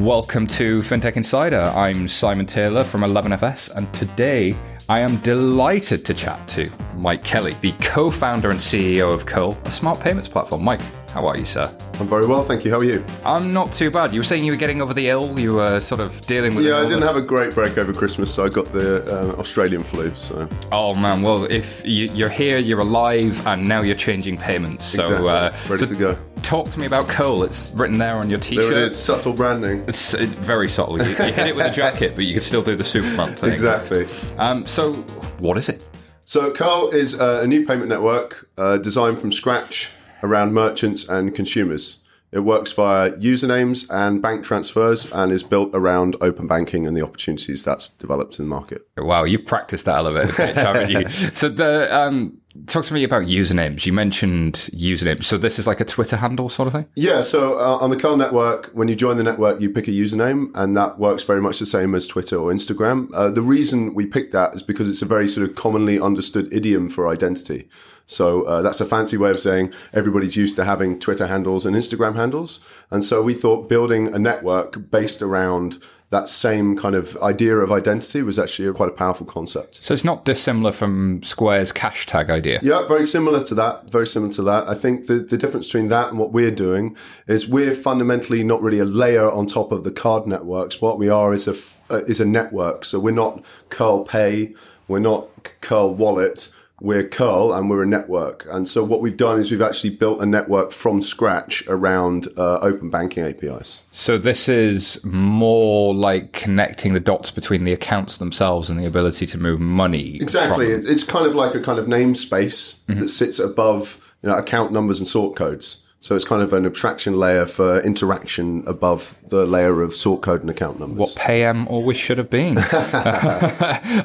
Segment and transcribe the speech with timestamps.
[0.00, 1.60] Welcome to FinTech Insider.
[1.60, 4.56] I'm Simon Taylor from 11FS, and today
[4.88, 9.58] I am delighted to chat to Mike Kelly, the co founder and CEO of Curl,
[9.64, 10.62] a smart payments platform.
[10.62, 11.66] Mike, how are you, sir?
[11.98, 12.70] I'm very well, thank you.
[12.70, 13.04] How are you?
[13.24, 14.12] I'm not too bad.
[14.12, 15.36] You were saying you were getting over the ill.
[15.38, 16.64] You were sort of dealing with.
[16.64, 19.82] Yeah, I didn't have a great break over Christmas, so I got the uh, Australian
[19.82, 20.14] flu.
[20.14, 20.48] So.
[20.70, 24.84] Oh man, well, if you, are here, you're alive, and now you're changing payments.
[24.84, 25.28] So exactly.
[25.28, 26.18] uh, ready so to go.
[26.42, 27.42] Talk to me about Curl.
[27.42, 28.70] It's written there on your T-shirt.
[28.70, 29.84] There it is, subtle branding.
[29.86, 30.98] It's very subtle.
[30.98, 33.52] You, you hit it with a jacket, but you can still do the Superman thing.
[33.52, 34.06] Exactly.
[34.38, 34.94] Um, so,
[35.38, 35.84] what is it?
[36.24, 39.90] So, Curl is uh, a new payment network uh, designed from scratch
[40.22, 41.98] around merchants and consumers.
[42.30, 47.02] It works via usernames and bank transfers and is built around open banking and the
[47.02, 48.86] opportunities that's developed in the market.
[48.98, 51.30] Wow, you've practiced that elevator pitch, haven't you?
[51.32, 53.86] So the um, talk to me about usernames.
[53.86, 55.24] You mentioned usernames.
[55.24, 56.86] So this is like a Twitter handle sort of thing?
[56.94, 57.22] Yeah.
[57.22, 60.50] So uh, on the Curl network, when you join the network, you pick a username
[60.54, 63.08] and that works very much the same as Twitter or Instagram.
[63.14, 66.52] Uh, the reason we picked that is because it's a very sort of commonly understood
[66.52, 67.68] idiom for identity.
[68.06, 71.76] So uh, that's a fancy way of saying everybody's used to having Twitter handles and
[71.76, 72.60] Instagram handles.
[72.90, 75.76] And so we thought building a network based around
[76.10, 79.84] that same kind of idea of identity was actually a, quite a powerful concept.
[79.84, 82.60] So it's not dissimilar from Square's cash tag idea.
[82.62, 83.90] Yeah, very similar to that.
[83.90, 84.66] Very similar to that.
[84.68, 88.62] I think the, the difference between that and what we're doing is we're fundamentally not
[88.62, 90.80] really a layer on top of the card networks.
[90.80, 91.54] What we are is a
[91.90, 92.84] uh, is a network.
[92.84, 94.54] So we're not Curl Pay,
[94.88, 95.28] we're not
[95.60, 96.50] Curl Wallet
[96.80, 98.46] we're Curl and we're a network.
[98.50, 102.58] And so what we've done is we've actually built a network from scratch around uh,
[102.60, 103.82] open banking APIs.
[103.90, 109.26] So this is more like connecting the dots between the accounts themselves and the ability
[109.26, 110.16] to move money.
[110.16, 110.68] Exactly.
[110.68, 113.00] It's kind of like a kind of namespace mm-hmm.
[113.00, 115.84] that sits above you know, account numbers and sort codes.
[116.00, 120.42] So it's kind of an abstraction layer for interaction above the layer of sort code
[120.42, 120.98] and account numbers.
[120.98, 122.56] What Paym always should have been.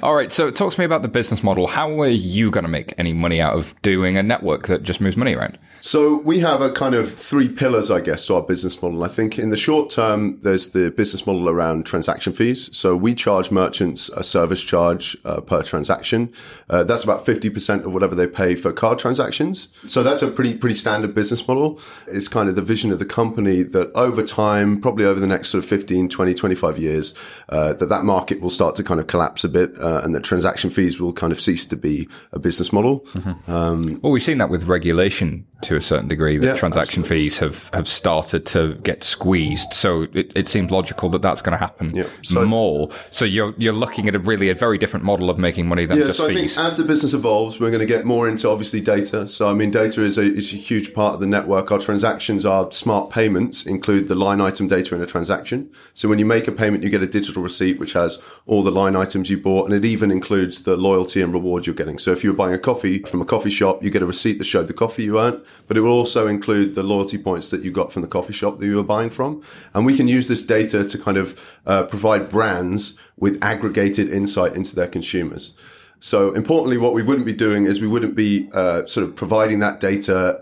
[0.01, 0.33] All right.
[0.33, 1.67] So talk to me about the business model.
[1.67, 5.01] How are you going to make any money out of doing a network that just
[5.01, 5.59] moves money around?
[5.85, 9.03] So we have a kind of three pillars, I guess, to our business model.
[9.03, 12.73] I think in the short term, there's the business model around transaction fees.
[12.75, 16.31] So we charge merchants a service charge uh, per transaction.
[16.69, 19.73] Uh, that's about 50% of whatever they pay for card transactions.
[19.85, 21.81] So that's a pretty, pretty standard business model.
[22.07, 25.49] It's kind of the vision of the company that over time, probably over the next
[25.49, 27.13] sort of 15, 20, 25 years,
[27.49, 30.23] uh, that that market will start to kind of collapse a bit uh, and that
[30.23, 33.01] transaction fees will kind of cease to be a business model.
[33.01, 33.51] Mm-hmm.
[33.51, 37.29] Um, well, we've seen that with regulation to a certain degree that yeah, transaction absolutely.
[37.29, 39.73] fees have, have started to get squeezed.
[39.73, 42.07] So it, it seems logical that that's going to happen yeah.
[42.21, 42.89] so, more.
[43.11, 45.97] So you're you're looking at a really a very different model of making money than
[45.97, 46.57] yeah, just so fees.
[46.57, 49.27] I think as the business evolves, we're going to get more into obviously data.
[49.27, 51.71] So I mean, data is a, is a huge part of the network.
[51.71, 55.71] Our transactions, our smart payments include the line item data in a transaction.
[55.93, 58.71] So when you make a payment, you get a digital receipt which has all the
[58.71, 61.97] line items you bought, and it even includes the loyalty and reward you're getting.
[61.97, 64.45] So if you're buying a coffee from a coffee shop, you get a receipt that
[64.45, 67.71] showed the coffee you earned but it will also include the loyalty points that you
[67.71, 69.41] got from the coffee shop that you were buying from.
[69.73, 74.55] And we can use this data to kind of uh, provide brands with aggregated insight
[74.55, 75.55] into their consumers.
[75.99, 79.59] So importantly, what we wouldn't be doing is we wouldn't be uh, sort of providing
[79.59, 80.41] that data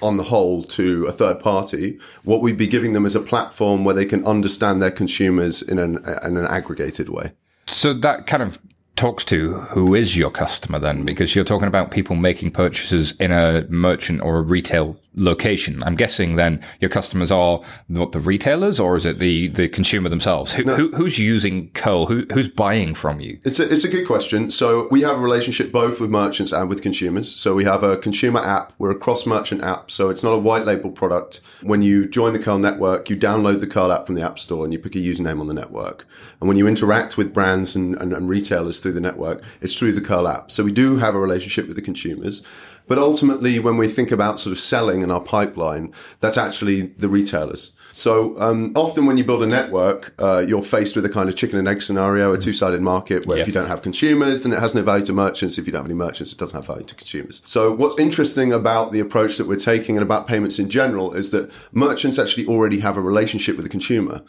[0.00, 1.98] on the whole to a third party.
[2.24, 5.78] What we'd be giving them is a platform where they can understand their consumers in
[5.78, 7.32] an, in an aggregated way.
[7.66, 8.58] So that kind of
[8.96, 11.04] talks to who is your customer then?
[11.04, 15.82] Because you're talking about people making purchases in a merchant or a retail location.
[15.82, 20.08] I'm guessing then your customers are what the retailers or is it the, the consumer
[20.08, 20.52] themselves?
[20.52, 20.74] Who, no.
[20.74, 22.06] who, who's using Curl?
[22.06, 23.38] Who, who's buying from you?
[23.44, 24.50] It's a, it's a good question.
[24.50, 27.30] So we have a relationship both with merchants and with consumers.
[27.30, 28.72] So we have a consumer app.
[28.78, 29.90] We're a cross merchant app.
[29.90, 31.40] So it's not a white label product.
[31.62, 34.64] When you join the Curl network, you download the Curl app from the app store
[34.64, 36.06] and you pick a username on the network.
[36.40, 39.92] And when you interact with brands and, and, and retailers through the network, it's through
[39.92, 40.50] the Curl app.
[40.50, 42.42] So we do have a relationship with the consumers.
[42.86, 47.08] But ultimately, when we think about sort of selling in our pipeline, that's actually the
[47.08, 47.72] retailers.
[47.92, 51.36] So um, often when you build a network, uh, you're faced with a kind of
[51.36, 53.46] chicken and egg scenario, a two sided market where yes.
[53.46, 55.58] if you don't have consumers, then it has no value to merchants.
[55.58, 57.42] If you don't have any merchants, it doesn't have value to consumers.
[57.44, 61.30] So what's interesting about the approach that we're taking and about payments in general is
[61.30, 64.22] that merchants actually already have a relationship with the consumer.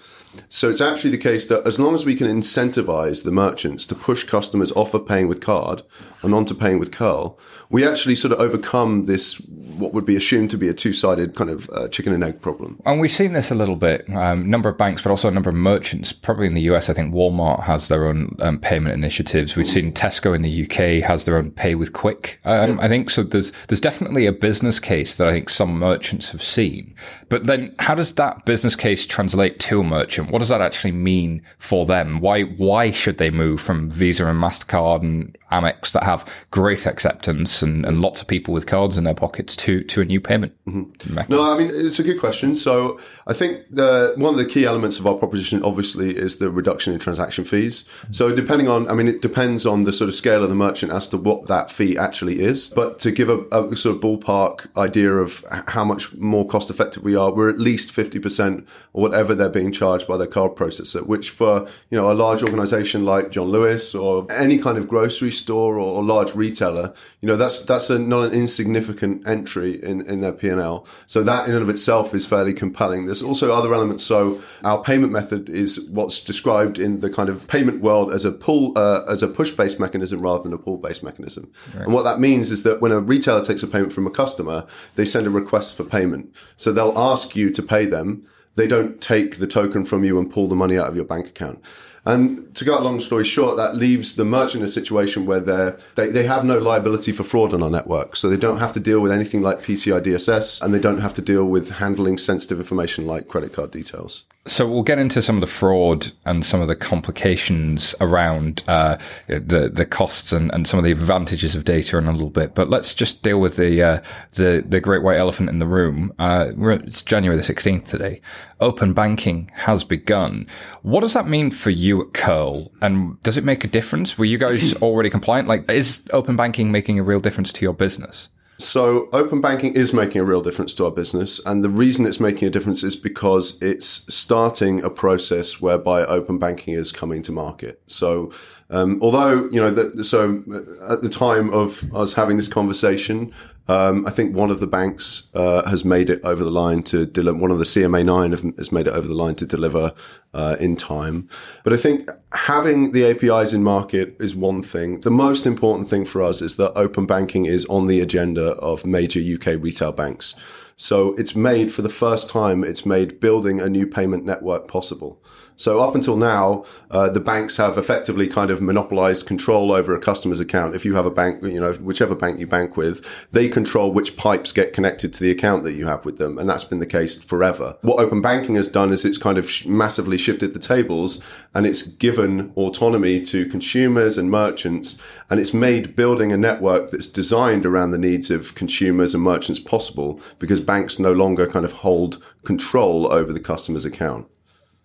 [0.49, 3.95] So it's actually the case that as long as we can incentivize the merchants to
[3.95, 5.83] push customers off of paying with card
[6.21, 7.37] and onto paying with Curl,
[7.69, 11.35] we actually sort of overcome this, what would be assumed to be a two sided
[11.35, 12.81] kind of uh, chicken and egg problem.
[12.85, 14.09] And we've seen this a little bit.
[14.13, 16.11] Um, number of banks, but also a number of merchants.
[16.11, 19.55] Probably in the US, I think Walmart has their own um, payment initiatives.
[19.55, 22.39] We've seen Tesco in the UK has their own Pay with Quick.
[22.43, 23.23] Um, I think so.
[23.23, 26.95] There's there's definitely a business case that I think some merchants have seen.
[27.29, 30.31] But then, how does that business case translate to a merchant?
[30.31, 32.19] What does that actually mean for them?
[32.19, 37.61] Why why should they move from Visa and Mastercard and Amex that have great acceptance
[37.61, 40.51] and, and lots of people with cards in their pockets to to a new payment?
[40.67, 41.31] Mm-hmm.
[41.31, 42.55] No, I mean it's a good question.
[42.55, 46.49] So I think the one of the key elements of our proposition, obviously, is the
[46.49, 47.85] reduction in transaction fees.
[48.11, 50.91] So depending on, I mean, it depends on the sort of scale of the merchant
[50.91, 52.69] as to what that fee actually is.
[52.69, 57.03] But to give a, a sort of ballpark idea of how much more cost effective
[57.03, 60.55] we are, we're at least fifty percent or whatever they're being charged by their card
[60.55, 61.05] processor.
[61.05, 65.31] Which for you know a large organisation like John Lewis or any kind of grocery
[65.31, 70.01] store or, or large retailer, you know that's that's a, not an insignificant entry in
[70.01, 70.85] in their P and L.
[71.05, 73.05] So that in and of itself is fairly compelling.
[73.05, 74.03] There's also other elements.
[74.03, 78.31] So our payment method is what's described in the kind of payment world as a
[78.31, 81.51] pull, uh, as a push based mechanism rather than a pull based mechanism.
[81.73, 81.85] Right.
[81.85, 84.65] And what that means is that when a retailer takes a payment from a customer,
[84.95, 86.33] they send a request for payment.
[86.57, 88.25] So they'll ask you to pay them.
[88.55, 91.27] They don't take the token from you and pull the money out of your bank
[91.27, 91.63] account.
[92.05, 95.39] And to cut a long story short, that leaves the merchant in a situation where
[95.39, 98.15] they they have no liability for fraud on our network.
[98.17, 101.13] So they don't have to deal with anything like PCI DSS and they don't have
[101.15, 104.25] to deal with handling sensitive information like credit card details.
[104.45, 108.97] So we'll get into some of the fraud and some of the complications around uh,
[109.27, 112.53] the the costs and, and some of the advantages of data in a little bit.
[112.53, 114.01] But let's just deal with the uh,
[114.33, 116.11] the the great white elephant in the room.
[116.19, 118.19] Uh, it's January the sixteenth today.
[118.59, 120.45] Open banking has begun.
[120.81, 122.69] What does that mean for you at Curl?
[122.81, 124.17] And does it make a difference?
[124.17, 125.47] Were you guys already compliant?
[125.47, 128.27] Like, is open banking making a real difference to your business?
[128.57, 131.43] So open banking is making a real difference to our business.
[131.45, 136.37] And the reason it's making a difference is because it's starting a process whereby open
[136.37, 137.81] banking is coming to market.
[137.87, 138.31] So,
[138.69, 140.43] um, although, you know, the, so
[140.89, 143.33] at the time of us having this conversation,
[143.67, 147.05] um, I think one of the banks uh, has made it over the line to
[147.05, 147.37] deliver.
[147.37, 149.93] One of the CMA nine has made it over the line to deliver
[150.33, 151.29] uh, in time.
[151.63, 155.01] But I think having the APIs in market is one thing.
[155.01, 158.85] The most important thing for us is that open banking is on the agenda of
[158.85, 160.35] major UK retail banks.
[160.75, 162.63] So it's made for the first time.
[162.63, 165.21] It's made building a new payment network possible.
[165.55, 169.99] So up until now, uh, the banks have effectively kind of monopolized control over a
[169.99, 170.75] customer's account.
[170.75, 174.17] If you have a bank, you know, whichever bank you bank with, they control which
[174.17, 176.39] pipes get connected to the account that you have with them.
[176.39, 177.77] And that's been the case forever.
[177.81, 181.21] What open banking has done is it's kind of massively shifted the tables
[181.53, 184.99] and it's given autonomy to consumers and merchants.
[185.29, 189.59] And it's made building a network that's designed around the needs of consumers and merchants
[189.59, 194.27] possible because banks no longer kind of hold control over the customer's account.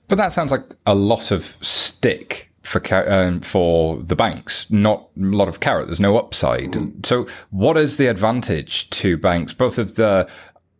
[0.08, 5.24] But that sounds like a lot of stick for um, for the banks, not a
[5.24, 5.86] lot of carrot.
[5.86, 6.72] There's no upside.
[6.72, 7.04] Mm.
[7.04, 10.28] So, what is the advantage to banks, both of the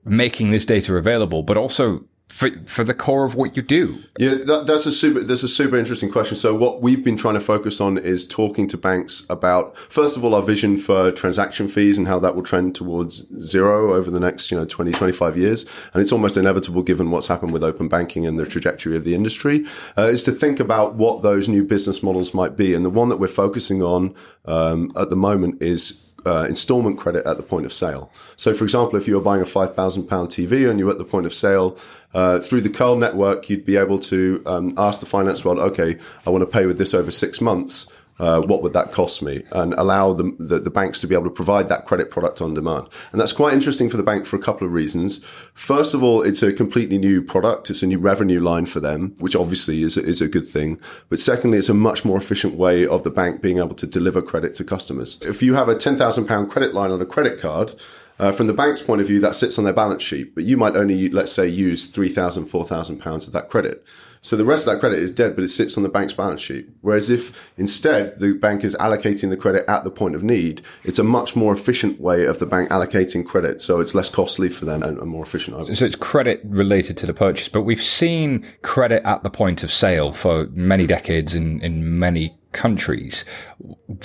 [0.05, 3.99] making this data available, but also for for the core of what you do?
[4.19, 6.37] Yeah, that, that's a super that's a super interesting question.
[6.37, 10.25] So what we've been trying to focus on is talking to banks about first of
[10.25, 14.21] all our vision for transaction fees and how that will trend towards zero over the
[14.21, 15.65] next, you know, 20 25 years.
[15.95, 19.15] And it's almost inevitable given what's happened with open banking and the trajectory of the
[19.15, 19.65] industry,
[19.97, 22.75] uh, is to think about what those new business models might be.
[22.75, 24.15] And the one that we're focusing on
[24.45, 28.11] um, at the moment is uh, installment credit at the point of sale.
[28.37, 31.05] So, for example, if you're buying a five thousand pound TV and you're at the
[31.05, 31.79] point of sale
[32.15, 35.99] uh, through the Curl network, you'd be able to um, ask the finance world, okay,
[36.27, 39.45] I want to pay with this over six months uh, what would that cost me?
[39.53, 42.55] And allow the, the, the, banks to be able to provide that credit product on
[42.55, 42.89] demand.
[43.13, 45.25] And that's quite interesting for the bank for a couple of reasons.
[45.55, 47.71] First of all, it's a completely new product.
[47.71, 50.81] It's a new revenue line for them, which obviously is, is a good thing.
[51.09, 54.21] But secondly, it's a much more efficient way of the bank being able to deliver
[54.21, 55.19] credit to customers.
[55.23, 57.75] If you have a £10,000 credit line on a credit card,
[58.19, 60.57] uh, from the bank's point of view, that sits on their balance sheet, but you
[60.57, 63.85] might only, let's say, use 3,000, 4,000 pounds of that credit.
[64.21, 66.41] So the rest of that credit is dead, but it sits on the bank's balance
[66.41, 66.69] sheet.
[66.81, 70.99] Whereas if instead the bank is allocating the credit at the point of need, it's
[70.99, 73.61] a much more efficient way of the bank allocating credit.
[73.61, 75.77] So it's less costly for them and, more efficient.
[75.77, 79.73] So it's credit related to the purchase, but we've seen credit at the point of
[79.73, 83.25] sale for many decades in, in many countries.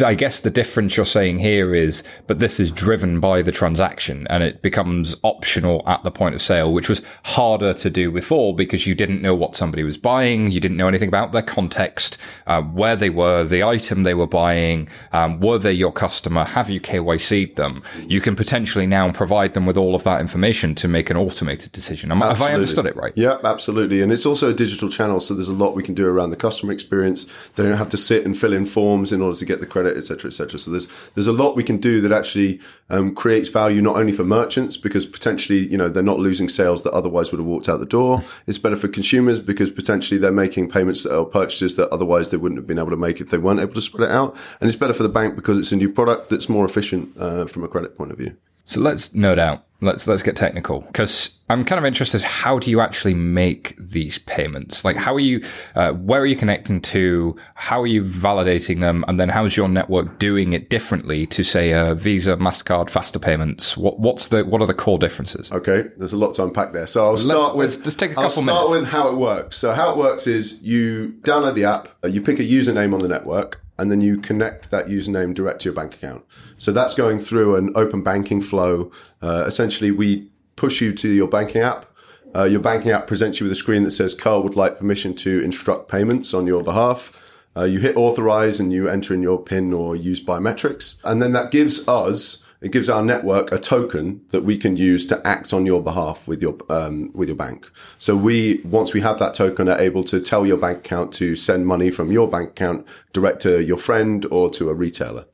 [0.04, 4.26] I guess the difference you're saying here is, but this is driven by the transaction
[4.30, 8.56] and it becomes optional at the point of sale, which was harder to do before
[8.56, 10.52] because you didn't know what somebody was buying.
[10.52, 14.28] You didn't know anything about their context, uh, where they were, the item they were
[14.28, 16.44] buying, um, were they your customer?
[16.44, 17.84] Have you KYC'd them?
[18.08, 21.72] You can potentially now provide them with all of that information to make an automated
[21.72, 22.12] decision.
[22.12, 23.14] Am, have I understood it right?
[23.16, 24.02] Yeah, absolutely.
[24.02, 26.36] And it's also a digital channel, so there's a lot we can do around the
[26.36, 27.26] customer experience.
[27.56, 29.98] They don't have to sit and fill in forms in order to get the credit,
[29.98, 30.60] etc., etc.
[30.60, 32.60] So there's there's a lot we can do that actually
[32.90, 36.84] um, creates value not only for merchants because potentially you know they're not losing sales
[36.84, 38.24] that otherwise would have walked out the door.
[38.48, 42.60] It's better for consumers because potentially they're making payments or purchases that otherwise they wouldn't
[42.60, 44.36] have been able to make if they weren't able to spread it out.
[44.60, 47.46] And it's better for the bank because it's a new product that's more efficient uh,
[47.46, 48.38] from a credit point of view.
[48.66, 49.66] So let's note out.
[49.82, 52.22] Let's let's get technical because I'm kind of interested.
[52.22, 54.86] How do you actually make these payments?
[54.86, 55.44] Like, how are you?
[55.76, 57.36] Uh, where are you connecting to?
[57.56, 59.04] How are you validating them?
[59.10, 63.76] And then, how's your network doing it differently to say uh, Visa, Mastercard, faster payments?
[63.76, 65.52] What what's the what are the core differences?
[65.52, 66.88] Okay, there's a lot to unpack there.
[66.88, 68.84] So I'll start let's, with let's take a I'll couple start minutes.
[68.84, 69.58] with how it works.
[69.58, 73.02] So how it works is you download the app, uh, you pick a username on
[73.02, 76.24] the network, and then you connect that username direct to your bank account.
[76.58, 78.94] So that's going through an open banking flow.
[79.22, 81.86] Uh, essentially, we push you to your banking app.
[82.34, 85.14] Uh, your banking app presents you with a screen that says Curl would like permission
[85.16, 87.12] to instruct payments on your behalf.
[87.58, 90.96] Uh, you hit authorize and you enter in your PIN or use biometrics.
[91.04, 95.06] And then that gives us, it gives our network a token that we can use
[95.08, 97.70] to act on your behalf with your, um, with your bank.
[97.98, 101.36] So we, once we have that token, are able to tell your bank account to
[101.36, 105.26] send money from your bank account direct to your friend or to a retailer.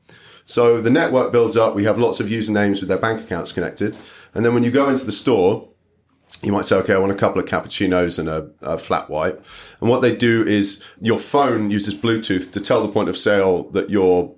[0.44, 1.76] So the network builds up.
[1.76, 3.96] We have lots of usernames with their bank accounts connected.
[4.34, 5.68] And then when you go into the store,
[6.42, 9.38] you might say, okay, I want a couple of cappuccinos and a, a, flat white.
[9.80, 13.70] And what they do is your phone uses Bluetooth to tell the point of sale
[13.70, 14.34] that you're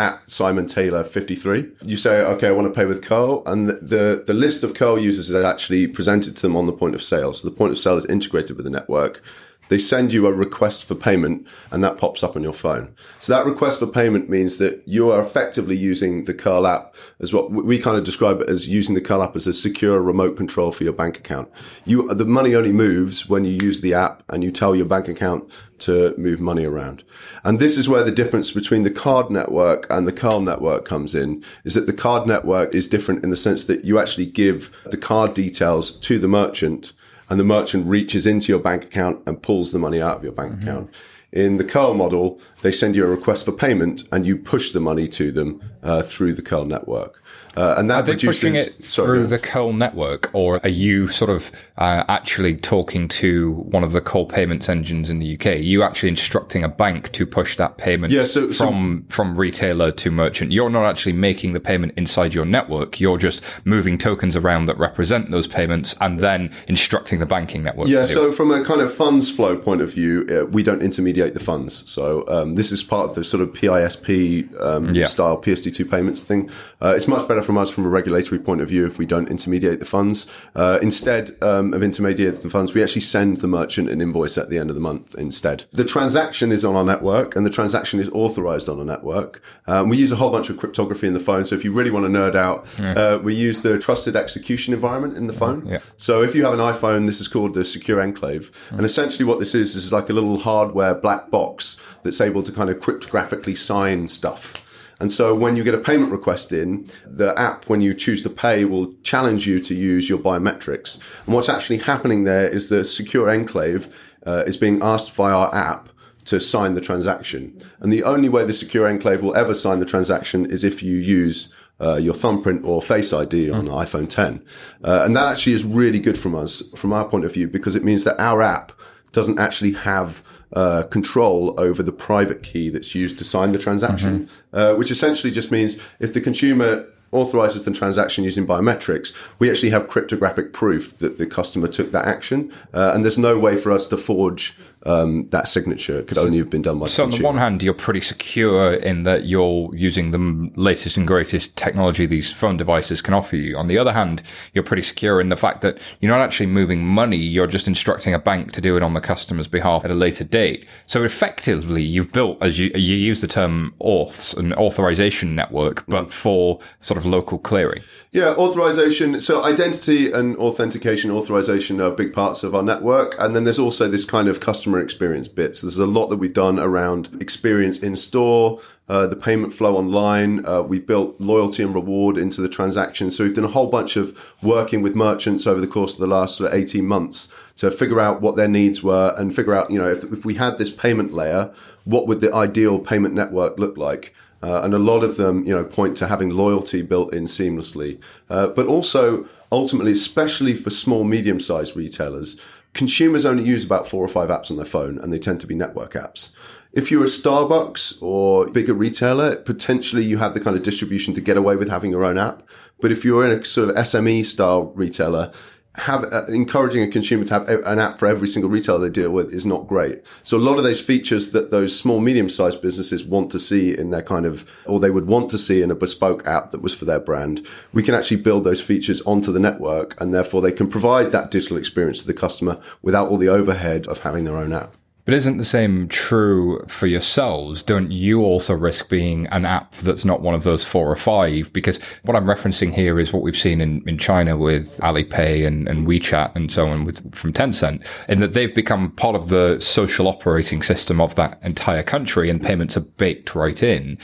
[0.00, 1.68] at Simon Taylor 53.
[1.84, 3.42] You say, okay, I want to pay with Curl.
[3.44, 6.94] And the, the, list of Curl users is actually presented to them on the point
[6.94, 7.34] of sale.
[7.34, 9.22] So the point of sale is integrated with the network
[9.70, 12.92] they send you a request for payment and that pops up on your phone.
[13.20, 17.32] So that request for payment means that you are effectively using the Curl app as
[17.32, 20.36] what we kind of describe it as using the Curl app as a secure remote
[20.36, 21.48] control for your bank account.
[21.86, 25.06] You, the money only moves when you use the app and you tell your bank
[25.06, 25.48] account
[25.78, 27.04] to move money around.
[27.44, 31.14] And this is where the difference between the card network and the Curl network comes
[31.14, 34.76] in, is that the card network is different in the sense that you actually give
[34.86, 36.92] the card details to the merchant
[37.30, 40.32] and the merchant reaches into your bank account and pulls the money out of your
[40.32, 40.68] bank mm-hmm.
[40.68, 40.94] account.
[41.32, 44.80] In the Curl model, they send you a request for payment and you push the
[44.80, 47.20] money to them uh, through the Curl network.
[47.56, 50.68] Uh, and that are they produces, pushing it sorry, through the Curl network, or are
[50.68, 55.34] you sort of uh, actually talking to one of the core payments engines in the
[55.34, 55.46] UK?
[55.46, 59.36] Are you actually instructing a bank to push that payment yeah, so, from so, from
[59.36, 60.52] retailer to merchant?
[60.52, 63.00] You're not actually making the payment inside your network.
[63.00, 67.88] You're just moving tokens around that represent those payments, and then instructing the banking network.
[67.88, 68.04] Yeah.
[68.04, 68.34] So it.
[68.34, 71.88] from a kind of funds flow point of view, uh, we don't intermediate the funds.
[71.90, 75.04] So um, this is part of the sort of PISP um, yeah.
[75.04, 76.50] style PSD2 payments thing.
[76.80, 79.28] Uh, it's much better from us from a regulatory point of view if we don't
[79.28, 80.26] intermediate the funds.
[80.54, 84.48] Uh, instead um, of intermediating the funds, we actually send the merchant an invoice at
[84.50, 85.64] the end of the month instead.
[85.72, 89.42] The transaction is on our network and the transaction is authorized on a network.
[89.66, 91.44] Um, we use a whole bunch of cryptography in the phone.
[91.44, 92.92] So if you really want to nerd out, yeah.
[92.92, 95.66] uh, we use the trusted execution environment in the phone.
[95.66, 95.78] Yeah.
[95.96, 98.50] So if you have an iPhone, this is called the secure enclave.
[98.70, 98.78] Mm.
[98.78, 102.52] And essentially what this is, is like a little hardware black box that's able to
[102.52, 104.64] kind of cryptographically sign stuff.
[105.00, 108.30] And so when you get a payment request in, the app, when you choose to
[108.30, 111.00] pay, will challenge you to use your biometrics.
[111.24, 113.94] And what's actually happening there is the secure enclave
[114.26, 115.88] uh, is being asked via our app
[116.26, 117.60] to sign the transaction.
[117.80, 120.96] And the only way the secure enclave will ever sign the transaction is if you
[120.96, 123.70] use uh, your thumbprint or face ID on mm.
[123.70, 124.44] iPhone 10.
[124.84, 127.74] Uh, and that actually is really good from us, from our point of view, because
[127.74, 128.72] it means that our app
[129.12, 134.20] doesn't actually have uh, control over the private key that's used to sign the transaction,
[134.20, 134.56] mm-hmm.
[134.56, 139.70] uh, which essentially just means if the consumer authorizes the transaction using biometrics, we actually
[139.70, 143.72] have cryptographic proof that the customer took that action, uh, and there's no way for
[143.72, 144.56] us to forge
[144.86, 146.86] um, that signature could only have been done by.
[146.86, 151.06] So on the one hand, you're pretty secure in that you're using the latest and
[151.06, 153.56] greatest technology these phone devices can offer you.
[153.56, 154.22] On the other hand,
[154.54, 158.14] you're pretty secure in the fact that you're not actually moving money; you're just instructing
[158.14, 160.66] a bank to do it on the customer's behalf at a later date.
[160.86, 166.06] So effectively, you've built, as you you use the term auths, an authorization network, but
[166.08, 166.12] mm.
[166.12, 167.82] for sort of local clearing.
[168.12, 169.20] Yeah, authorization.
[169.20, 173.88] So identity and authentication, authorization are big parts of our network, and then there's also
[173.88, 175.62] this kind of customer customer experience bits.
[175.62, 180.46] There's a lot that we've done around experience in store, uh, the payment flow online.
[180.46, 183.10] Uh, we built loyalty and reward into the transaction.
[183.10, 186.06] So we've done a whole bunch of working with merchants over the course of the
[186.06, 189.72] last sort of 18 months to figure out what their needs were and figure out,
[189.72, 191.52] you know, if, if we had this payment layer,
[191.84, 194.14] what would the ideal payment network look like?
[194.40, 198.00] Uh, and a lot of them, you know, point to having loyalty built in seamlessly,
[198.30, 202.40] uh, but also ultimately, especially for small, medium-sized retailers,
[202.74, 205.46] consumers only use about four or five apps on their phone, and they tend to
[205.46, 206.32] be network apps.
[206.72, 211.20] If you're a Starbucks or bigger retailer, potentially you have the kind of distribution to
[211.20, 212.44] get away with having your own app.
[212.80, 215.32] But if you're in a sort of SME style retailer,
[215.76, 219.10] have uh, encouraging a consumer to have an app for every single retailer they deal
[219.10, 220.04] with is not great.
[220.24, 223.76] So a lot of those features that those small, medium sized businesses want to see
[223.76, 226.60] in their kind of, or they would want to see in a bespoke app that
[226.60, 230.42] was for their brand, we can actually build those features onto the network and therefore
[230.42, 234.24] they can provide that digital experience to the customer without all the overhead of having
[234.24, 234.74] their own app.
[235.10, 237.64] But isn't the same true for yourselves?
[237.64, 241.52] Don't you also risk being an app that's not one of those four or five?
[241.52, 245.66] Because what I'm referencing here is what we've seen in, in China with Alipay and,
[245.66, 249.58] and WeChat and so on with from Tencent, in that they've become part of the
[249.58, 253.98] social operating system of that entire country and payments are baked right in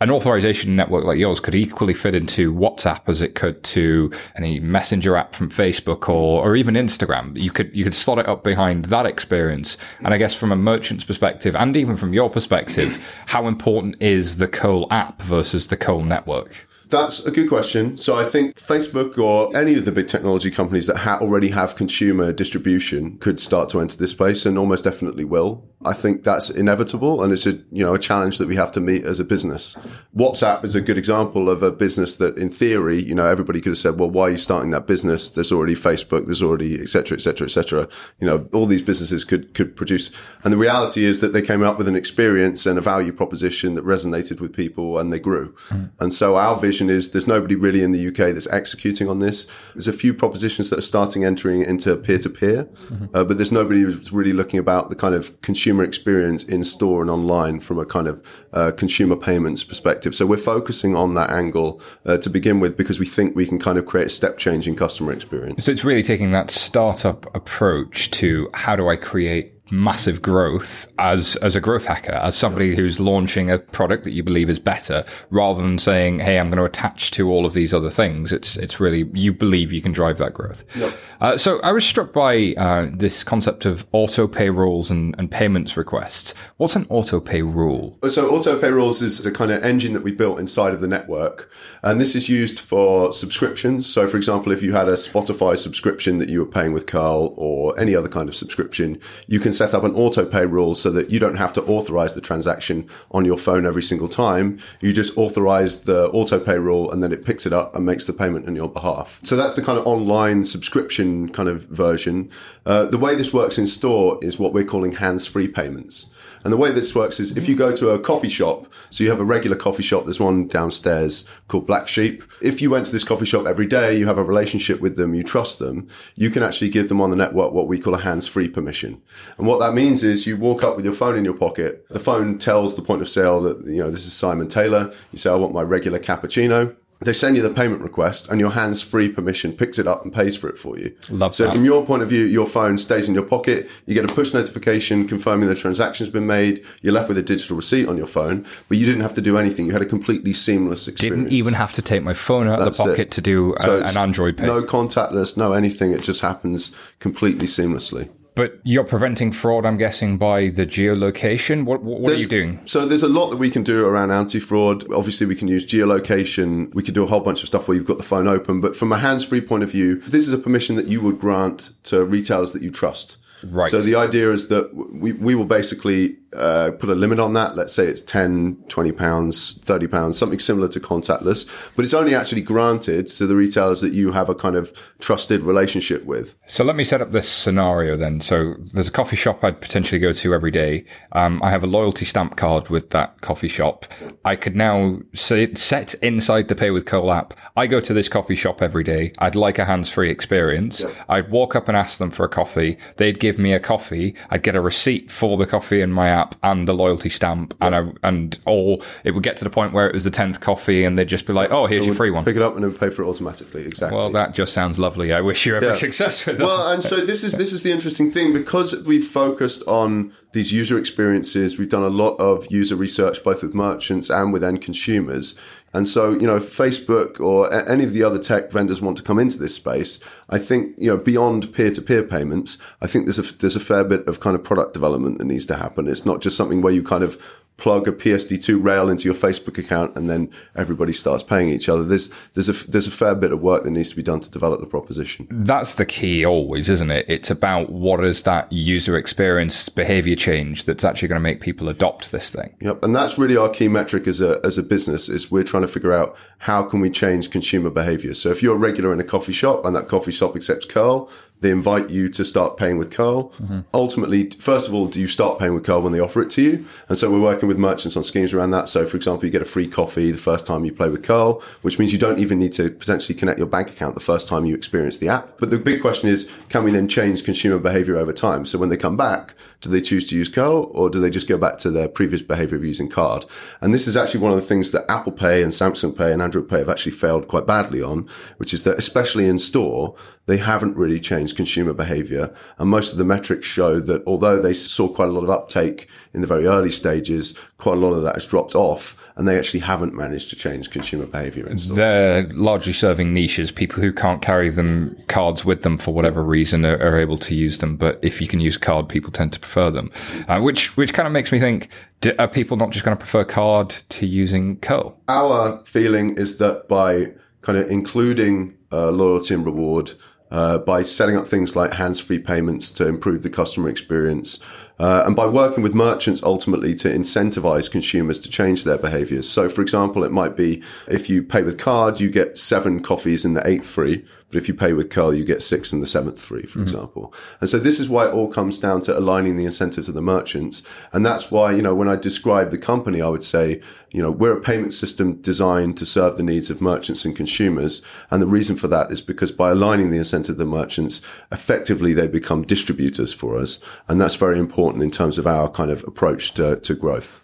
[0.00, 4.60] an authorization network like yours could equally fit into WhatsApp as it could to any
[4.60, 7.40] messenger app from Facebook or, or even Instagram.
[7.40, 9.78] You could, you could slot it up behind that experience.
[10.00, 14.36] And I guess from a merchant's perspective and even from your perspective, how important is
[14.36, 16.65] the Curl app versus the Curl network?
[16.88, 17.96] That's a good question.
[17.96, 21.74] So I think Facebook or any of the big technology companies that ha- already have
[21.74, 25.68] consumer distribution could start to enter this space and almost definitely will.
[25.84, 28.80] I think that's inevitable and it's a, you know, a challenge that we have to
[28.80, 29.76] meet as a business.
[30.16, 33.70] WhatsApp is a good example of a business that in theory, you know, everybody could
[33.70, 35.28] have said, well, why are you starting that business?
[35.28, 37.88] There's already Facebook, there's already et cetera, et cetera, et cetera.
[38.20, 40.12] You know, all these businesses could, could produce.
[40.44, 43.74] And the reality is that they came up with an experience and a value proposition
[43.74, 45.54] that resonated with people and they grew.
[45.68, 45.90] Mm.
[45.98, 49.46] And so our vision is there's nobody really in the UK that's executing on this.
[49.74, 52.68] There's a few propositions that are starting entering into peer to peer,
[53.12, 57.10] but there's nobody who's really looking about the kind of consumer experience in store and
[57.10, 60.14] online from a kind of uh, consumer payments perspective.
[60.14, 63.58] So we're focusing on that angle uh, to begin with because we think we can
[63.58, 65.64] kind of create a step change in customer experience.
[65.64, 71.36] So it's really taking that startup approach to how do I create massive growth as
[71.36, 75.04] as a growth hacker, as somebody who's launching a product that you believe is better,
[75.30, 78.56] rather than saying, "Hey, I'm going to attach to all of these other things." It's
[78.56, 80.64] it's really you believe you can drive that growth.
[80.76, 80.98] Yep.
[81.20, 85.30] Uh, so I was struck by uh, this concept of auto pay rules and, and
[85.30, 86.34] payments requests.
[86.58, 87.98] What's an auto pay rule?
[88.08, 90.88] So auto pay rules is a kind of engine that we built inside of the
[90.88, 91.50] network,
[91.82, 93.86] and this is used for subscriptions.
[93.86, 97.34] So, for example, if you had a Spotify subscription that you were paying with Curl
[97.36, 100.90] or any other kind of subscription, you can set up an auto pay rule so
[100.90, 104.58] that you don't have to authorize the transaction on your phone every single time.
[104.80, 108.04] You just authorize the auto pay rule and then it picks it up and makes
[108.04, 109.20] the payment on your behalf.
[109.22, 112.30] So that's the kind of online subscription kind of version.
[112.64, 116.06] Uh, the way this works in store is what we're calling hands free payments.
[116.46, 119.10] And the way this works is if you go to a coffee shop, so you
[119.10, 122.22] have a regular coffee shop, there's one downstairs called Black Sheep.
[122.40, 125.12] If you went to this coffee shop every day, you have a relationship with them,
[125.12, 128.00] you trust them, you can actually give them on the network what we call a
[128.00, 129.02] hands free permission.
[129.38, 131.98] And what that means is you walk up with your phone in your pocket, the
[131.98, 134.92] phone tells the point of sale that, you know, this is Simon Taylor.
[135.10, 138.50] You say, I want my regular cappuccino they send you the payment request and your
[138.50, 140.94] hands free permission picks it up and pays for it for you.
[141.10, 141.54] Love so that.
[141.54, 143.68] from your point of view, your phone stays in your pocket.
[143.84, 146.64] You get a push notification confirming the transaction's been made.
[146.82, 149.36] You're left with a digital receipt on your phone, but you didn't have to do
[149.36, 149.66] anything.
[149.66, 151.24] You had a completely seamless experience.
[151.24, 153.10] Didn't even have to take my phone out That's of the pocket it.
[153.12, 154.46] to do a, an Android pay.
[154.46, 155.92] No contactless, no anything.
[155.92, 158.08] It just happens completely seamlessly.
[158.36, 161.64] But you're preventing fraud, I'm guessing, by the geolocation.
[161.64, 162.60] What, what are you doing?
[162.66, 164.92] So there's a lot that we can do around anti-fraud.
[164.92, 166.72] Obviously, we can use geolocation.
[166.74, 168.60] We can do a whole bunch of stuff where you've got the phone open.
[168.60, 171.72] But from a hands-free point of view, this is a permission that you would grant
[171.84, 173.16] to retailers that you trust.
[173.50, 173.70] Right.
[173.70, 177.56] So the idea is that we, we will basically uh, put a limit on that.
[177.56, 182.14] Let's say it's 10, 20 pounds, 30 pounds, something similar to contactless, but it's only
[182.14, 186.36] actually granted to the retailers that you have a kind of trusted relationship with.
[186.46, 188.20] So let me set up this scenario then.
[188.20, 190.84] So there's a coffee shop I'd potentially go to every day.
[191.12, 193.86] Um, I have a loyalty stamp card with that coffee shop.
[194.24, 197.34] I could now set inside the Pay with Curl app.
[197.56, 199.12] I go to this coffee shop every day.
[199.18, 200.80] I'd like a hands-free experience.
[200.80, 200.94] Yep.
[201.08, 202.78] I'd walk up and ask them for a coffee.
[202.96, 206.08] They'd give give me a coffee, I'd get a receipt for the coffee in my
[206.08, 209.72] app and the loyalty stamp, and I, and or it would get to the point
[209.72, 212.10] where it was the tenth coffee, and they'd just be like, "Oh, here's your free
[212.10, 213.66] one." Pick it up and then pay for it automatically.
[213.66, 213.96] Exactly.
[213.96, 215.12] Well, that just sounds lovely.
[215.12, 215.74] I wish you every Yeah.
[215.86, 216.44] success with that.
[216.44, 220.52] Well, and so this is this is the interesting thing because we've focused on these
[220.52, 221.58] user experiences.
[221.58, 225.34] We've done a lot of user research, both with merchants and with end consumers.
[225.72, 229.18] And so, you know, Facebook or any of the other tech vendors want to come
[229.18, 233.56] into this space, I think, you know, beyond peer-to-peer payments, I think there's a there's
[233.56, 235.88] a fair bit of kind of product development that needs to happen.
[235.88, 237.20] It's not just something where you kind of
[237.56, 241.82] plug a PSD2 rail into your Facebook account and then everybody starts paying each other.
[241.82, 244.30] There's there's a there's a fair bit of work that needs to be done to
[244.30, 245.26] develop the proposition.
[245.30, 247.06] That's the key always, isn't it?
[247.08, 251.68] It's about what is that user experience behavior change that's actually going to make people
[251.68, 252.54] adopt this thing.
[252.60, 255.62] Yep, and that's really our key metric as a as a business is we're trying
[255.62, 258.12] to figure out how can we change consumer behavior.
[258.12, 261.10] So if you're a regular in a coffee shop and that coffee shop accepts Curl,
[261.40, 263.30] they invite you to start paying with Curl.
[263.32, 263.60] Mm-hmm.
[263.74, 266.42] Ultimately, first of all, do you start paying with Curl when they offer it to
[266.42, 266.66] you?
[266.88, 268.68] And so we're working with merchants on schemes around that.
[268.68, 271.42] So for example, you get a free coffee the first time you play with Curl,
[271.62, 274.46] which means you don't even need to potentially connect your bank account the first time
[274.46, 275.38] you experience the app.
[275.38, 278.46] But the big question is, can we then change consumer behavior over time?
[278.46, 281.28] So when they come back, do they choose to use Curl or do they just
[281.28, 283.24] go back to their previous behavior of using card?
[283.60, 286.22] And this is actually one of the things that Apple Pay and Samsung Pay and
[286.22, 289.96] Android Pay have actually failed quite badly on, which is that especially in store,
[290.26, 292.34] they haven't really changed consumer behavior.
[292.58, 295.88] And most of the metrics show that although they saw quite a lot of uptake
[296.12, 299.38] in the very early stages, quite a lot of that has dropped off and they
[299.38, 301.76] actually haven't managed to change consumer behavior in store.
[301.76, 303.50] They're largely serving niches.
[303.50, 307.34] People who can't carry them cards with them for whatever reason are, are able to
[307.34, 307.76] use them.
[307.76, 309.90] But if you can use card, people tend to prefer them,
[310.28, 311.70] uh, which which kind of makes me think:
[312.02, 314.98] do, are people not just going to prefer card to using Curl?
[315.08, 319.92] Our feeling is that by kind of including uh, loyalty and reward,
[320.30, 324.40] uh, by setting up things like hands-free payments to improve the customer experience,
[324.78, 329.28] uh, and by working with merchants ultimately to incentivize consumers to change their behaviors.
[329.28, 333.24] So, for example, it might be if you pay with card, you get seven coffees
[333.24, 334.04] in the eighth free.
[334.28, 337.14] But if you pay with Curl, you get six in the seventh free, for example.
[337.40, 340.02] And so this is why it all comes down to aligning the incentives of the
[340.02, 340.64] merchants.
[340.92, 343.60] And that's why, you know, when I describe the company, I would say,
[343.92, 347.82] you know, we're a payment system designed to serve the needs of merchants and consumers.
[348.10, 351.94] And the reason for that is because by aligning the incentive of the merchants, effectively
[351.94, 353.60] they become distributors for us.
[353.86, 357.22] And that's very important in terms of our kind of approach to, to growth.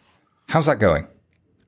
[0.48, 1.06] How's that going?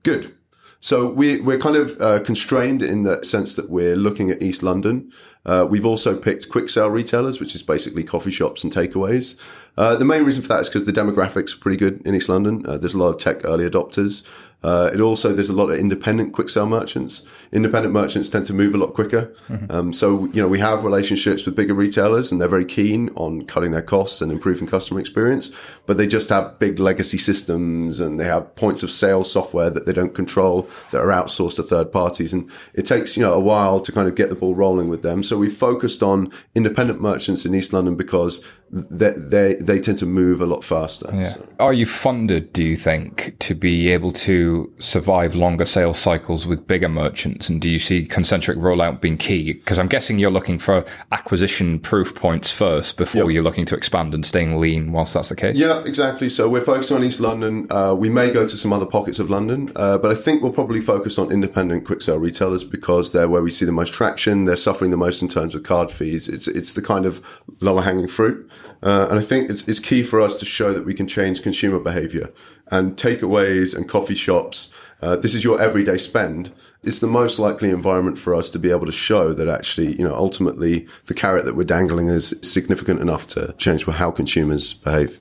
[0.02, 0.34] Good.
[0.80, 4.62] So we, we're kind of uh, constrained in the sense that we're looking at East
[4.62, 5.10] London.
[5.46, 9.40] Uh, we've also picked quick sale retailers, which is basically coffee shops and takeaways.
[9.76, 12.28] Uh, the main reason for that is because the demographics are pretty good in East
[12.28, 12.64] London.
[12.66, 14.26] Uh, there's a lot of tech early adopters.
[14.64, 17.26] Uh, it also there's a lot of independent quick sale merchants.
[17.52, 19.34] Independent merchants tend to move a lot quicker.
[19.68, 23.44] Um, so you know we have relationships with bigger retailers, and they're very keen on
[23.44, 25.50] cutting their costs and improving customer experience.
[25.84, 29.84] But they just have big legacy systems, and they have points of sale software that
[29.84, 33.40] they don't control that are outsourced to third parties, and it takes you know a
[33.40, 35.22] while to kind of get the ball rolling with them.
[35.22, 40.06] So we focused on independent merchants in East London because they they, they tend to
[40.06, 41.08] move a lot faster.
[41.30, 46.46] So- Are you funded, do you think, to be able to survive longer sales cycles
[46.46, 47.48] with bigger merchants?
[47.48, 49.52] And do you see concentric rollout being key?
[49.52, 54.14] Because I'm guessing you're looking for acquisition proof points first before you're looking to expand
[54.14, 55.56] and staying lean whilst that's the case.
[55.56, 56.28] Yeah, exactly.
[56.28, 57.66] So we're focusing on East London.
[57.70, 60.52] Uh, we may go to some other pockets of London, uh, but I think we'll
[60.52, 64.44] probably focus on independent quick sale retailers because they're where we see the most traction.
[64.44, 66.28] They're suffering the most in terms of card fees.
[66.28, 67.24] It's it's the kind of
[67.60, 68.48] lower hanging fruit,
[68.84, 71.42] uh, and I think it's it's key for us to show that we can change
[71.42, 72.30] consumer behaviour
[72.70, 74.72] and takeaways and coffee shops.
[75.00, 76.52] Uh, this is your everyday spend.
[76.82, 80.04] It's the most likely environment for us to be able to show that actually, you
[80.04, 85.20] know, ultimately the carrot that we're dangling is significant enough to change how consumers behave.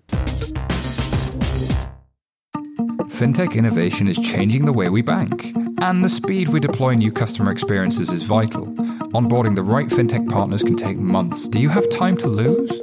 [3.13, 7.51] Fintech innovation is changing the way we bank, and the speed we deploy new customer
[7.51, 8.65] experiences is vital.
[9.13, 11.47] Onboarding the right fintech partners can take months.
[11.47, 12.82] Do you have time to lose?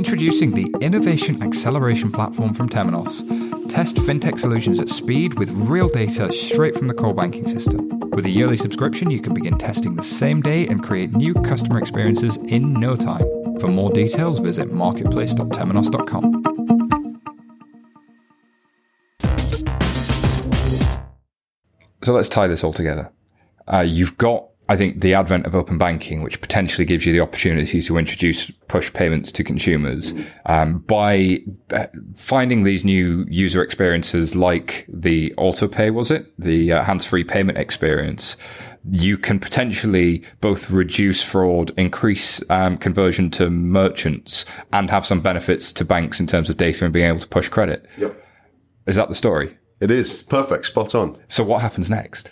[0.00, 3.20] Introducing the Innovation Acceleration Platform from Temenos.
[3.68, 8.00] Test fintech solutions at speed with real data straight from the core banking system.
[8.12, 11.78] With a yearly subscription, you can begin testing the same day and create new customer
[11.78, 13.26] experiences in no time.
[13.60, 17.26] For more details, visit marketplace.temenos.com.
[22.02, 23.12] So let's tie this all together.
[23.68, 27.18] Uh, you've got, I think, the advent of open banking, which potentially gives you the
[27.18, 30.14] opportunity to introduce push payments to consumers
[30.46, 31.40] um, by
[31.72, 36.32] uh, finding these new user experiences like the auto pay, was it?
[36.38, 38.36] The uh, hands free payment experience.
[38.90, 45.72] you can potentially both reduce fraud, increase um, conversion to merchants, and have some benefits
[45.72, 47.86] to banks in terms of data and being able to push credit.
[47.98, 48.24] Yep.
[48.86, 49.56] Is that the story?
[49.80, 51.18] It is perfect, spot on.
[51.28, 52.30] So what happens next?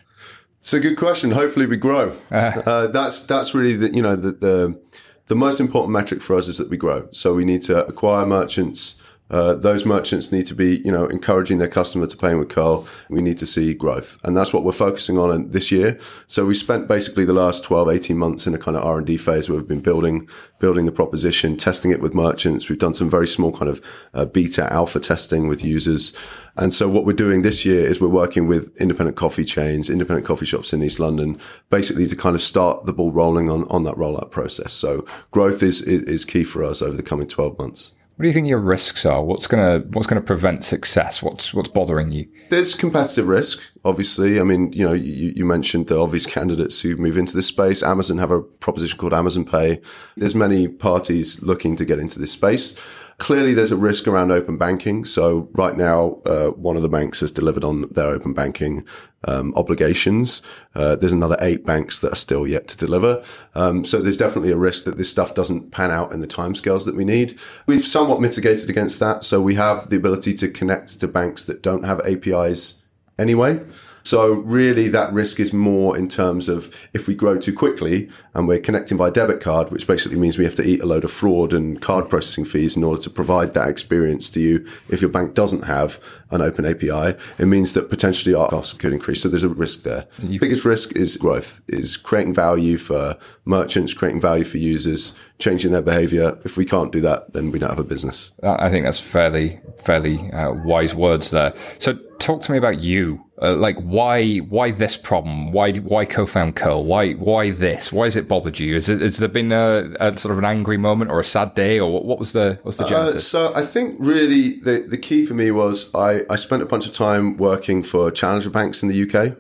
[0.60, 1.30] It's a good question.
[1.32, 2.16] Hopefully, we grow.
[2.30, 4.80] Uh, that's that's really the you know the, the
[5.26, 7.08] the most important metric for us is that we grow.
[7.12, 11.58] So we need to acquire merchants uh, those merchants need to be, you know, encouraging
[11.58, 12.86] their customer to pay with Curl.
[13.10, 14.18] We need to see growth.
[14.24, 15.98] And that's what we're focusing on this year.
[16.26, 19.48] So we spent basically the last 12, 18 months in a kind of R&D phase
[19.48, 22.68] where we've been building, building the proposition, testing it with merchants.
[22.68, 26.14] We've done some very small kind of uh, beta alpha testing with users.
[26.56, 30.26] And so what we're doing this year is we're working with independent coffee chains, independent
[30.26, 31.38] coffee shops in East London,
[31.70, 34.72] basically to kind of start the ball rolling on, on that rollout process.
[34.72, 37.92] So growth is, is, is key for us over the coming 12 months.
[38.18, 39.22] What do you think your risks are?
[39.22, 41.22] What's gonna What's gonna prevent success?
[41.22, 42.26] What's What's bothering you?
[42.50, 44.40] There's competitive risk, obviously.
[44.40, 47.80] I mean, you know, you, you mentioned the obvious candidates who move into this space.
[47.80, 49.80] Amazon have a proposition called Amazon Pay.
[50.16, 52.76] There's many parties looking to get into this space.
[53.18, 55.04] Clearly, there's a risk around open banking.
[55.04, 58.86] So right now, uh, one of the banks has delivered on their open banking
[59.24, 60.40] um, obligations.
[60.72, 63.24] Uh, there's another eight banks that are still yet to deliver.
[63.56, 66.84] Um, so there's definitely a risk that this stuff doesn't pan out in the timescales
[66.84, 67.36] that we need.
[67.66, 69.24] We've somewhat mitigated against that.
[69.24, 72.84] So we have the ability to connect to banks that don't have APIs
[73.18, 73.60] anyway.
[74.08, 78.48] So really that risk is more in terms of if we grow too quickly and
[78.48, 81.12] we're connecting by debit card, which basically means we have to eat a load of
[81.12, 84.66] fraud and card processing fees in order to provide that experience to you.
[84.88, 88.94] If your bank doesn't have an open API, it means that potentially our costs could
[88.94, 89.20] increase.
[89.20, 90.06] So there's a risk there.
[90.20, 95.72] The biggest risk is growth, is creating value for merchants, creating value for users, changing
[95.72, 96.38] their behavior.
[96.46, 98.32] If we can't do that, then we don't have a business.
[98.42, 101.52] I think that's fairly, fairly uh, wise words there.
[101.78, 103.27] So talk to me about you.
[103.40, 105.52] Uh, like why why this problem?
[105.52, 106.84] Why why co-found Curl?
[106.84, 107.92] Why why this?
[107.92, 108.74] Why has it bothered you?
[108.74, 111.54] Is it, has there been a, a, sort of an angry moment or a sad
[111.54, 113.34] day or what what was the what's the uh, genesis?
[113.34, 116.66] Uh, so I think really the the key for me was I I spent a
[116.66, 119.36] bunch of time working for challenger banks in the UK.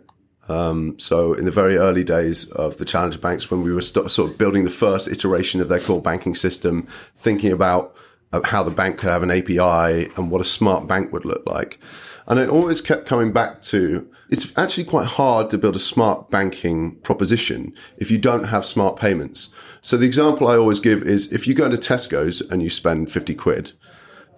[0.48, 4.10] Um, so in the very early days of the challenger banks, when we were st-
[4.10, 7.94] sort of building the first iteration of their core banking system, thinking about
[8.32, 11.46] uh, how the bank could have an API and what a smart bank would look
[11.46, 11.78] like.
[12.26, 16.30] And I always kept coming back to it's actually quite hard to build a smart
[16.30, 19.48] banking proposition if you don't have smart payments.
[19.80, 23.10] So the example I always give is if you go to Tesco's and you spend
[23.10, 23.72] 50 quid,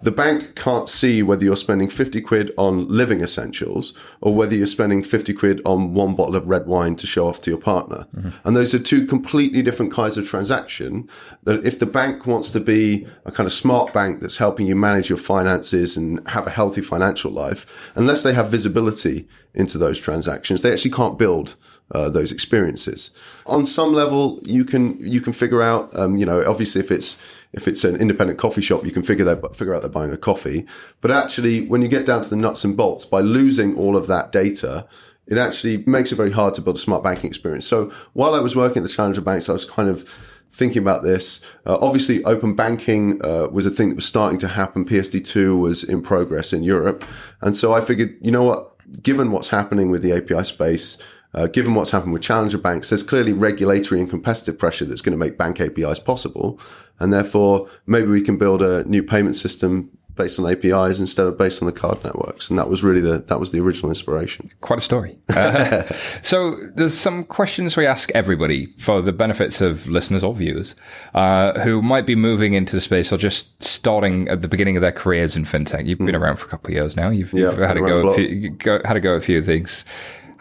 [0.01, 4.67] the bank can't see whether you're spending 50 quid on living essentials or whether you're
[4.67, 8.07] spending 50 quid on one bottle of red wine to show off to your partner.
[8.15, 8.29] Mm-hmm.
[8.47, 11.07] And those are two completely different kinds of transaction
[11.43, 14.75] that if the bank wants to be a kind of smart bank that's helping you
[14.75, 19.99] manage your finances and have a healthy financial life, unless they have visibility into those
[19.99, 21.55] transactions, they actually can't build
[21.93, 23.11] uh, those experiences.
[23.45, 27.21] On some level, you can you can figure out, um, you know, obviously if it's
[27.53, 30.17] if it's an independent coffee shop, you can figure that figure out they're buying a
[30.17, 30.65] coffee.
[31.01, 34.07] But actually, when you get down to the nuts and bolts, by losing all of
[34.07, 34.87] that data,
[35.27, 37.65] it actually makes it very hard to build a smart banking experience.
[37.65, 40.07] So while I was working at the challenger banks, I was kind of
[40.49, 41.43] thinking about this.
[41.65, 44.85] Uh, obviously, open banking uh, was a thing that was starting to happen.
[44.85, 47.03] PSD2 was in progress in Europe,
[47.41, 48.67] and so I figured, you know what?
[49.01, 50.97] Given what's happening with the API space,
[51.33, 55.11] uh, given what's happened with challenger banks, there's clearly regulatory and competitive pressure that's going
[55.11, 56.59] to make bank APIs possible.
[56.99, 61.37] And therefore, maybe we can build a new payment system based on APIs instead of
[61.37, 62.49] based on the card networks.
[62.49, 64.51] And that was really the, that was the original inspiration.
[64.61, 65.17] Quite a story.
[65.29, 65.83] Uh,
[66.21, 70.75] so there's some questions we ask everybody for the benefits of listeners or viewers,
[71.13, 74.81] uh, who might be moving into the space or just starting at the beginning of
[74.81, 75.87] their careers in fintech.
[75.87, 76.19] You've been mm.
[76.19, 77.09] around for a couple of years now.
[77.09, 79.85] You've, yeah, you've had, to go, few, go, had to go a few things.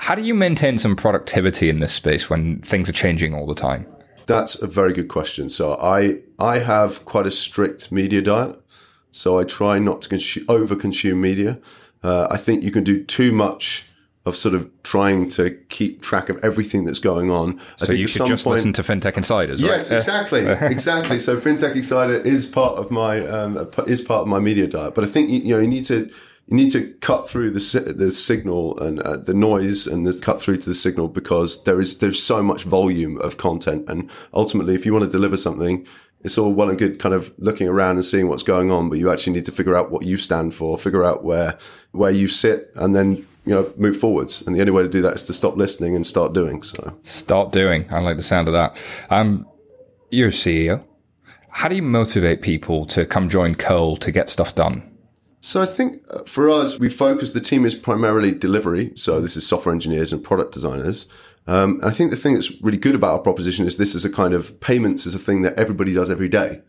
[0.00, 3.54] How do you maintain some productivity in this space when things are changing all the
[3.54, 3.86] time?
[4.24, 5.50] That's a very good question.
[5.50, 8.58] So I I have quite a strict media diet.
[9.12, 11.60] So I try not to consume, over consume media.
[12.02, 13.84] Uh, I think you can do too much
[14.24, 17.60] of sort of trying to keep track of everything that's going on.
[17.82, 19.60] I so you should just point, listen to FinTech Insiders.
[19.60, 19.96] Yes, right?
[19.96, 21.20] exactly, exactly.
[21.20, 24.94] So FinTech Insider is part of my um, is part of my media diet.
[24.94, 26.10] But I think you, you know you need to
[26.50, 30.42] you need to cut through the the signal and uh, the noise and the cut
[30.42, 33.88] through to the signal because there is there's so much volume of content.
[33.88, 35.86] And ultimately if you want to deliver something
[36.22, 38.98] it's all well and good kind of looking around and seeing what's going on but
[38.98, 41.56] you actually need to figure out what you stand for figure out where
[41.92, 44.42] where you sit and then you know move forwards.
[44.42, 46.98] And the only way to do that is to stop listening and start doing so.
[47.04, 47.86] Start doing.
[47.90, 48.76] I like the sound of that.
[49.08, 49.46] Um
[50.10, 50.82] you're a ceo
[51.52, 54.89] how do you motivate people to come join Curl to get stuff done
[55.40, 58.92] so I think uh, for us, we focus, the team is primarily delivery.
[58.94, 61.06] So this is software engineers and product designers.
[61.46, 64.04] Um, and I think the thing that's really good about our proposition is this is
[64.04, 66.60] a kind of payments is a thing that everybody does every day.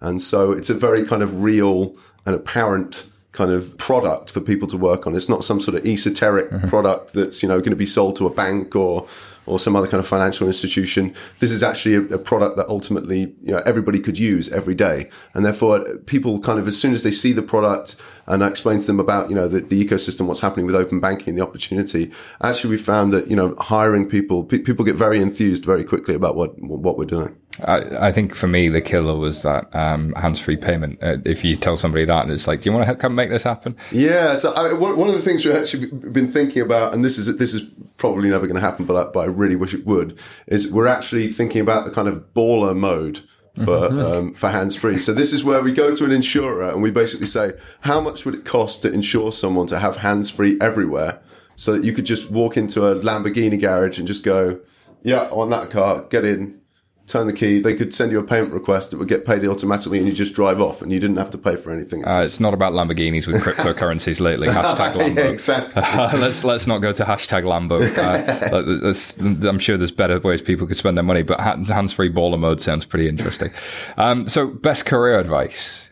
[0.00, 4.68] And so it's a very kind of real and apparent kind of product for people
[4.68, 5.14] to work on.
[5.14, 6.68] It's not some sort of esoteric mm-hmm.
[6.68, 9.06] product that's, you know, going to be sold to a bank or
[9.46, 11.14] or some other kind of financial institution.
[11.38, 15.10] This is actually a, a, product that ultimately, you know, everybody could use every day.
[15.34, 18.80] And therefore people kind of, as soon as they see the product and I explain
[18.80, 22.10] to them about, you know, the, the ecosystem, what's happening with open banking, the opportunity,
[22.42, 26.14] actually we found that, you know, hiring people, pe- people get very enthused very quickly
[26.14, 27.36] about what, what we're doing.
[27.62, 30.98] I, I, think for me, the killer was that um, hands-free payment.
[31.00, 33.30] Uh, if you tell somebody that, and it's like, "Do you want to come make
[33.30, 34.34] this happen?" Yeah.
[34.36, 37.54] So I, one of the things we've actually been thinking about, and this is this
[37.54, 37.62] is
[37.96, 40.88] probably never going to happen, but I, but I really wish it would, is we're
[40.88, 43.20] actually thinking about the kind of baller mode
[43.64, 44.98] for um, for hands free.
[44.98, 48.24] So this is where we go to an insurer and we basically say, how much
[48.24, 51.20] would it cost to insure someone to have hands free everywhere,
[51.54, 54.58] so that you could just walk into a Lamborghini garage and just go,
[55.04, 56.60] yeah, on that car, get in,
[57.06, 59.98] turn the key, they could send you a payment request that would get paid automatically
[59.98, 62.06] and you just drive off and you didn't have to pay for anything.
[62.06, 64.48] Uh, it's not about Lamborghinis with cryptocurrencies lately.
[64.54, 65.16] Hashtag Lambo.
[65.16, 65.82] yeah, exactly.
[66.18, 67.80] let's, let's not go to hashtag Lambo.
[67.98, 72.60] Uh, I'm sure there's better ways people could spend their money, but hands-free baller mode
[72.60, 73.50] sounds pretty interesting.
[73.96, 75.90] Um, so best career advice?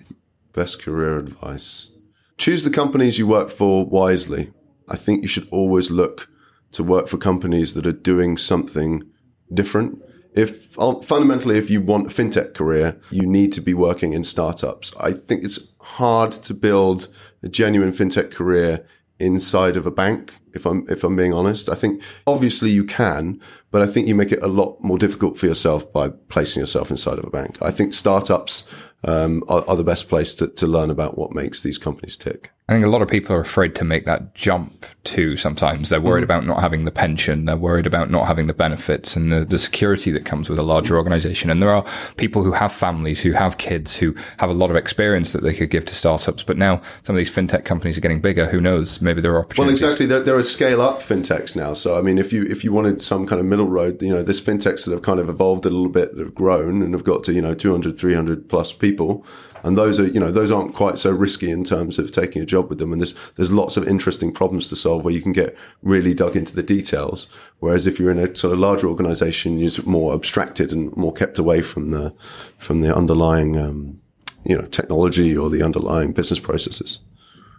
[0.52, 1.90] Best career advice.
[2.38, 4.52] Choose the companies you work for wisely.
[4.88, 6.28] I think you should always look
[6.72, 9.02] to work for companies that are doing something
[9.52, 10.02] different
[10.34, 14.94] if fundamentally if you want a fintech career you need to be working in startups.
[14.98, 17.08] I think it's hard to build
[17.42, 18.86] a genuine fintech career
[19.18, 21.68] inside of a bank if i'm if i'm being honest.
[21.68, 23.40] I think obviously you can
[23.70, 26.90] but i think you make it a lot more difficult for yourself by placing yourself
[26.90, 27.58] inside of a bank.
[27.60, 28.68] I think startups
[29.04, 32.52] um, are, are, the best place to, to learn about what makes these companies tick
[32.68, 35.88] I think a lot of people are afraid to make that jump too sometimes.
[35.88, 36.24] They're worried mm.
[36.24, 37.44] about not having the pension.
[37.44, 40.62] They're worried about not having the benefits and the, the security that comes with a
[40.62, 41.50] larger organization.
[41.50, 41.84] And there are
[42.16, 45.52] people who have families, who have kids, who have a lot of experience that they
[45.52, 46.44] could give to startups.
[46.44, 48.46] But now some of these fintech companies are getting bigger.
[48.46, 49.02] Who knows?
[49.02, 49.82] Maybe there are opportunities.
[49.82, 50.06] Well, exactly.
[50.06, 51.74] There, there are scale up fintechs now.
[51.74, 54.22] So, I mean, if you, if you wanted some kind of middle road, you know,
[54.22, 57.04] there's fintechs that have kind of evolved a little bit, that have grown and have
[57.04, 59.26] got to, you know, 200, 300 plus people
[59.62, 62.46] and those are you know those aren't quite so risky in terms of taking a
[62.46, 62.92] job with them.
[62.92, 66.36] And there's there's lots of interesting problems to solve where you can get really dug
[66.36, 67.28] into the details.
[67.60, 71.38] Whereas if you're in a sort of larger organization you're more abstracted and more kept
[71.38, 72.14] away from the
[72.58, 74.00] from the underlying um,
[74.44, 77.00] you know technology or the underlying business processes.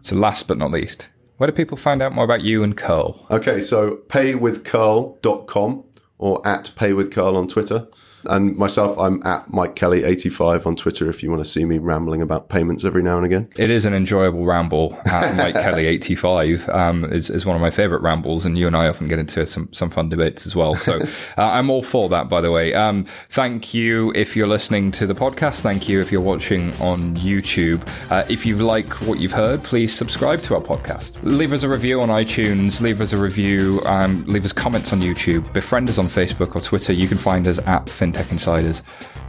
[0.02, 3.26] So last but not least where do people find out more about you and curl?
[3.32, 5.84] Okay so paywithcurl.com
[6.18, 7.88] or at paywithcurl on twitter
[8.26, 12.22] and myself, I'm at Mike Kelly85 on Twitter if you want to see me rambling
[12.22, 13.50] about payments every now and again.
[13.58, 16.74] It is an enjoyable ramble at Mike Kelly85.
[16.74, 19.46] Um, is, is one of my favorite rambles, and you and I often get into
[19.46, 20.76] some, some fun debates as well.
[20.76, 20.98] So
[21.38, 22.74] uh, I'm all for that, by the way.
[22.74, 25.62] Um, thank you if you're listening to the podcast.
[25.62, 27.88] Thank you if you're watching on YouTube.
[28.12, 31.14] Uh, if you like what you've heard, please subscribe to our podcast.
[31.24, 35.00] Leave us a review on iTunes, leave us a review, um, leave us comments on
[35.00, 36.94] YouTube, befriend us on Facebook or Twitter.
[36.94, 38.84] You can find us at Fin Tech Insiders.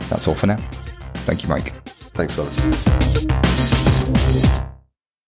[0.08, 0.58] That's all for now.
[1.26, 1.72] Thank you, Mike.
[1.84, 3.33] Thanks, Simon.